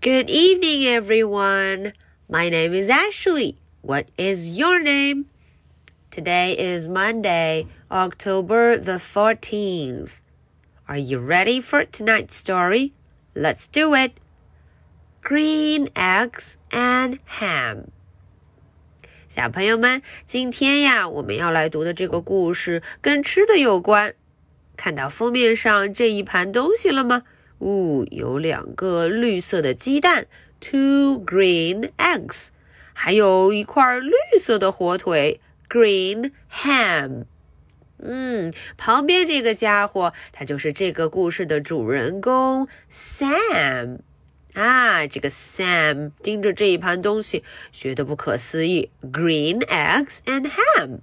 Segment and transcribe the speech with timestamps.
[0.00, 1.92] Good evening, everyone.
[2.28, 3.56] My name is Ashley.
[3.82, 5.26] What is your name?
[6.10, 10.20] Today is Monday, October the 14th.
[10.88, 12.92] Are you ready for tonight's story?
[13.34, 14.12] Let's do it.
[15.22, 17.88] Green eggs and ham.
[19.28, 24.14] 小朋友们，今天呀，我们要来读的这个故事跟吃的有关。
[24.76, 27.24] 看到封面上这一盘东西了吗？
[27.61, 30.25] 哦，有两个绿色的鸡蛋
[30.59, 32.47] ，two green eggs，
[32.91, 37.25] 还有一块绿色的火腿，green ham。
[37.99, 43.99] 嗯，旁边这个家伙，他就是这个故事的主人公 Sam。
[44.55, 51.01] 啊，这个 Sam 盯着这一盘东西，觉得不可思议，green eggs and ham。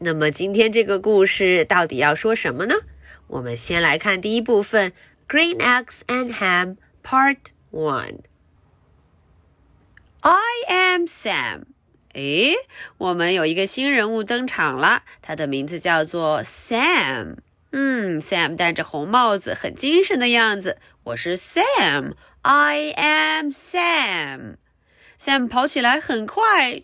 [0.00, 2.74] 那么今天这个故事到底要说什么呢？
[3.28, 4.92] 我们先来看第一部分
[5.27, 11.63] ：Green Eggs and Ham Part One。I am Sam。
[12.13, 12.55] 诶，
[12.97, 17.37] 我们有一个新人物登场了，他的名字叫做 Sam。
[17.71, 20.77] 嗯，Sam 戴着红帽子，很精神的样子。
[21.03, 26.83] 我是 Sam，I am Sam。Sam 跑起来很快，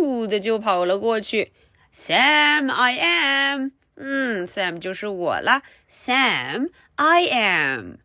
[0.00, 1.52] 啾的就跑了过去。
[1.94, 3.70] Sam, I am.
[4.01, 5.61] 嗯，Sam 就是我了。
[5.89, 7.97] Sam, I am.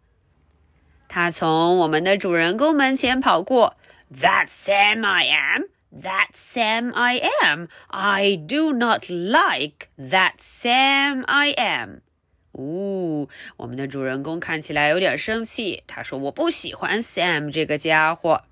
[1.08, 3.76] 他从我们的主人公门前跑过。
[4.12, 5.64] That Sam I am.
[5.96, 7.68] That Sam I am.
[7.86, 12.00] I do not like that Sam I am.
[12.52, 15.84] 呜，我们的主人公看起来有点生气。
[15.86, 18.42] 他说：“我不喜欢 Sam 这个家伙。”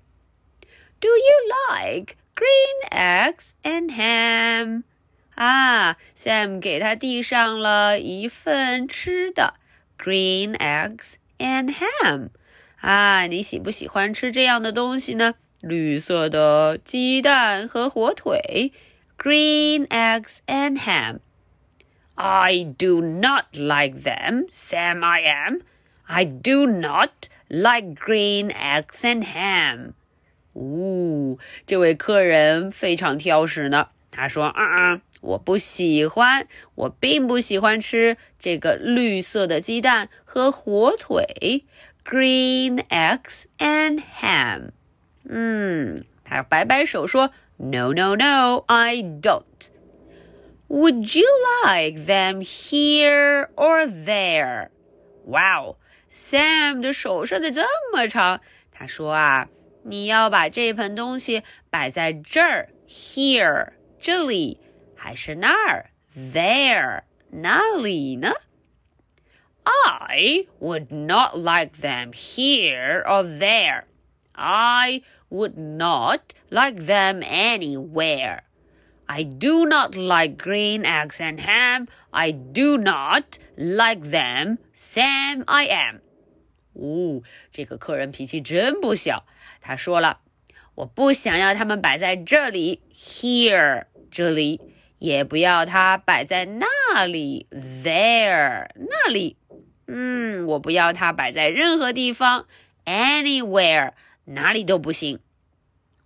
[1.01, 4.83] Do you like green eggs and ham?
[5.35, 9.55] 啊，Sam 给他递上了一份吃的
[9.97, 12.29] ，green eggs and ham。
[12.81, 15.35] 啊，你喜不喜欢吃这样的东西呢？
[15.61, 18.73] 绿色的鸡蛋和火腿
[19.17, 21.19] ，green eggs and ham。
[22.15, 25.03] I do not like them, Sam.
[25.03, 25.61] I am.
[26.05, 29.93] I do not like green eggs and ham.
[30.53, 33.87] 呜，这位客人非常挑食呢。
[34.11, 41.63] 他说：“啊啊。”我不喜欢，我并不喜欢吃这个绿色的鸡蛋和火腿
[42.05, 44.71] ，green eggs and ham。
[45.23, 49.43] 嗯，他摆摆手说：“No, no, no, I don't.
[50.67, 51.27] Would you
[51.65, 54.67] like them here or there？”
[55.27, 55.77] 哇哦
[56.11, 57.63] ，Sam 的手伸的这
[57.93, 58.41] 么长。
[58.73, 59.47] 他说啊，
[59.83, 63.69] 你要把这盆东西摆在这儿，here
[64.01, 64.59] 这里。
[65.02, 68.32] 还是那儿，there 那里呢？
[69.64, 73.84] I would not like them here or there.
[74.32, 78.40] I would not like them anywhere.
[79.06, 81.88] I do not like green eggs and ham.
[82.10, 84.58] I do not like them.
[84.74, 86.00] Sam, I am.
[86.74, 89.24] 哦，这个客人脾气真不小。
[89.60, 90.20] 他说了，
[90.76, 94.60] 我不想要他们摆在这里，here 这里。
[95.02, 99.36] 也不要它摆在那里，there 那里。
[99.86, 102.46] 嗯，我不要它摆在任何地方，
[102.84, 103.92] anywhere
[104.26, 105.20] 哪里都不行。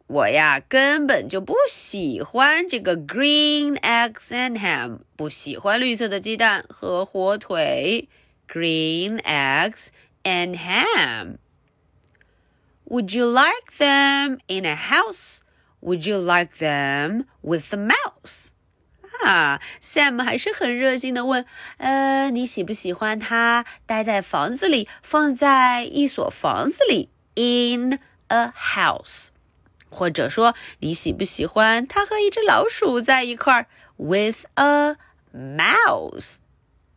[0.07, 8.09] 我呀，根本就不喜欢这个 green eggs and ham，不喜欢绿色的鸡蛋和火腿。
[8.47, 9.89] Green eggs
[10.23, 11.39] and ham.
[12.85, 15.39] Would you like them in a house?
[15.81, 18.51] Would you like them with a mouse?
[19.24, 21.46] 啊，Sam 还是很热心的问
[21.78, 29.30] ：“呃，你喜不喜欢它待在房子里，放在一所房子里？In a house，
[29.90, 33.68] 或者说你喜不喜欢它和一只老鼠在一块儿
[33.98, 34.98] ？With a
[35.34, 36.38] mouse。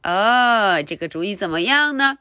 [0.02, 2.19] 哦，这个主意怎么样呢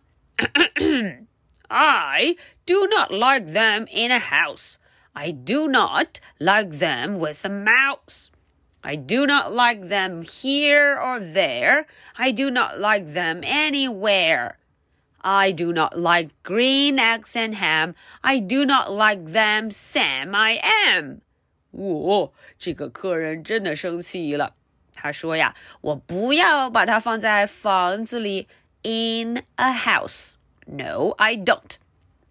[1.68, 2.36] ？I
[2.66, 4.76] do not like them in a house.
[5.14, 8.28] I do not like them with a mouse.
[8.83, 11.87] I do not like them here or there.
[12.17, 14.57] I do not like them anywhere.
[15.23, 17.95] I do not like green eggs and ham.
[18.23, 20.35] I do not like them, Sam.
[20.35, 21.23] I am.
[21.73, 24.55] 哦，这个客人真的生气了。
[24.93, 28.49] 他说呀：“我不要把它放在房子里，
[28.83, 30.35] in a house.
[30.67, 31.77] No, I don't.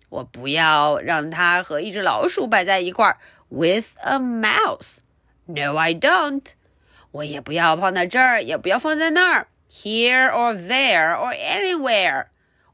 [0.09, 3.17] 我不要让它和一只老鼠摆在一块儿，
[3.49, 4.99] with a mouse.
[5.47, 6.45] No, I don't.
[7.11, 12.27] 我也不要放在这儿，也不要放在那儿，here or there or anywhere。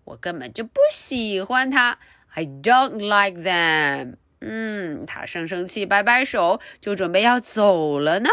[0.05, 1.97] 我根本就不喜欢它。
[2.33, 4.15] I don't like them.
[4.41, 8.29] 嗯，他生生气，摆摆手，就准备要走了呢。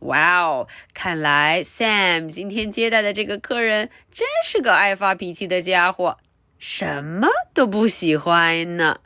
[0.00, 6.18] 哇哦，看来 Sam 今天接待的这个客人真是个爱发脾气的家伙，
[6.58, 8.98] 什么都不喜欢呢。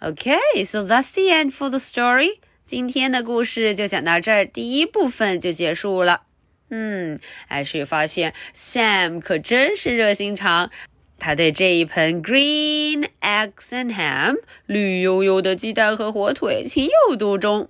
[0.00, 2.40] Okay, so that's the end for the story.
[2.68, 6.22] 今天的故事就讲到这儿，第一部分就结束了。
[6.70, 10.70] 嗯，艾瑞发现 Sam 可真是热心肠，
[11.18, 14.36] 他对这一盆 green eggs and ham
[14.66, 17.68] 绿油油的鸡蛋和火腿情有独钟。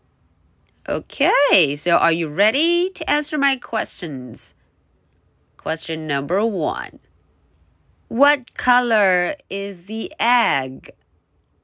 [0.87, 4.51] Okay, so are you ready to answer my questions?
[5.57, 7.01] Question number one
[8.09, 10.93] What color is the egg?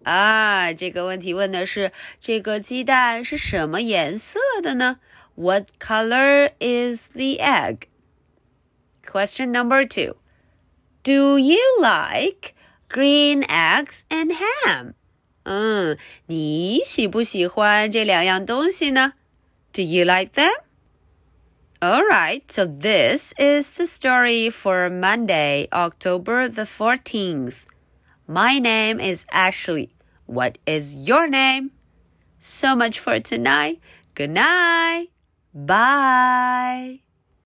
[0.04, 4.98] 啊，这个问题问的是这个鸡蛋是什么颜色的呢？
[5.34, 7.88] What color is the egg?
[9.06, 10.16] Question number two
[11.02, 12.54] Do you like
[12.88, 14.94] green eggs and ham?
[15.44, 19.14] 嗯，你喜不喜欢这两样东西呢？
[19.72, 20.52] Do you like them?
[21.80, 27.62] Alright, so this is the story for Monday, October the 14th.
[28.28, 29.88] My name is Ashley.
[30.25, 31.71] What is your name?
[32.39, 33.79] So much for tonight.
[34.13, 35.07] Good night.
[35.53, 37.04] Bye.